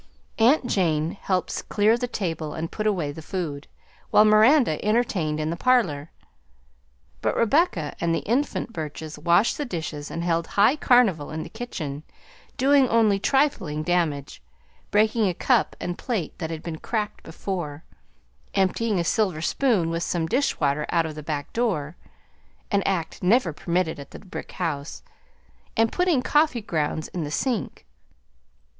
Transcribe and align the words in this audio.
Aunt 0.39 0.65
Jane 0.65 1.11
helped 1.11 1.69
clear 1.69 1.95
the 1.95 2.07
table 2.07 2.55
and 2.55 2.71
put 2.71 2.87
away 2.87 3.11
the 3.11 3.21
food, 3.21 3.67
while 4.09 4.25
Miranda 4.25 4.83
entertained 4.83 5.39
in 5.39 5.51
the 5.51 5.55
parlor; 5.55 6.09
but 7.21 7.37
Rebecca 7.37 7.95
and 8.01 8.09
the 8.11 8.25
infant 8.27 8.73
Burches 8.73 9.19
washed 9.19 9.59
the 9.59 9.63
dishes 9.63 10.09
and 10.09 10.23
held 10.23 10.47
high 10.57 10.75
carnival 10.75 11.29
in 11.29 11.43
the 11.43 11.49
kitchen, 11.51 12.01
doing 12.57 12.89
only 12.89 13.19
trifling 13.19 13.83
damage 13.83 14.41
breaking 14.89 15.27
a 15.27 15.35
cup 15.35 15.75
and 15.79 15.99
plate 15.99 16.35
that 16.39 16.49
had 16.49 16.63
been 16.63 16.79
cracked 16.79 17.23
before, 17.23 17.83
emptying 18.55 18.97
a 18.99 19.03
silver 19.03 19.39
spoon 19.39 19.91
with 19.91 20.01
some 20.01 20.25
dishwater 20.25 20.87
out 20.89 21.05
of 21.05 21.13
the 21.13 21.21
back 21.21 21.53
door 21.53 21.95
(an 22.71 22.81
act 22.87 23.21
never 23.21 23.53
permitted 23.53 23.99
at 23.99 24.09
the 24.09 24.17
brick 24.17 24.53
house), 24.53 25.03
and 25.77 25.91
putting 25.91 26.23
coffee 26.23 26.59
grounds 26.61 27.07
in 27.09 27.23
the 27.23 27.29
sink. 27.29 27.85